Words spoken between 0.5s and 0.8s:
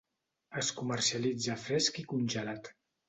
Es